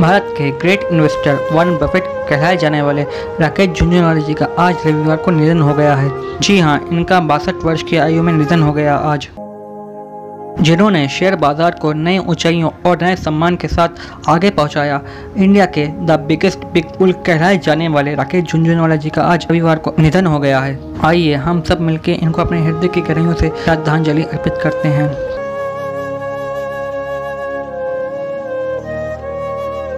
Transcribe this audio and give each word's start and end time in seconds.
भारत 0.00 0.26
के 0.38 0.50
great 0.58 0.82
investor 0.84 1.48
one 1.52 1.76
Buffett 1.76 2.04
कहलाए 2.28 2.56
जाने 2.56 2.82
वाले 2.82 3.02
राकेश 3.40 3.68
झुंझुनवाला 3.70 4.20
जी 4.20 4.34
का 4.34 4.48
आज 4.58 4.86
रविवार 4.86 5.16
को 5.16 5.30
निधन 5.30 5.60
हो 5.60 5.74
गया 5.74 5.94
है। 5.94 6.10
जी 6.40 6.58
हाँ 6.60 6.78
इनका 6.92 7.20
बासठ 7.22 7.64
वर्ष 7.64 7.82
की 7.82 7.96
आयु 7.96 8.22
में 8.22 8.32
निधन 8.32 8.62
हो 8.62 8.72
गया 8.72 8.94
आज। 8.94 9.28
जिन्होंने 10.60 11.06
शेयर 11.08 11.34
बाज़ार 11.36 11.74
को 11.80 11.92
नई 11.92 12.18
ऊंचाइयों 12.20 12.70
और 12.86 13.02
नए 13.02 13.16
सम्मान 13.16 13.56
के 13.56 13.68
साथ 13.68 13.88
आगे 14.28 14.50
पहुँचाया, 14.50 15.00
इंडिया 15.36 15.66
के 15.66 15.86
द 16.06 16.18
बिगेस्ट 16.28 16.64
बिग 16.72 16.84
पुल 16.98 17.12
कहलाए 17.26 17.58
जाने 17.58 17.88
वाले 17.88 18.14
राकेश 18.14 18.44
झुंझुनवाला 18.44 18.96
जी 18.96 19.10
का 19.10 19.22
आज 19.22 19.46
रविवार 19.50 19.78
को 19.78 19.94
निधन 19.98 20.26
हो 20.26 20.38
गया 20.38 20.60
है। 20.60 20.78
आइए 21.04 21.34
हम 21.36 21.62
सब 21.62 21.80
मिलकर 21.80 22.12
इनको 22.12 22.42
अपने 22.42 22.64
हृदय 22.64 22.88
की 22.88 23.00
गहराइयों 23.00 23.34
से 23.34 23.48
श्रद्धांजलि 23.64 24.22
अर्पित 24.22 24.58
करते 24.62 24.88
हैं। 24.88 25.08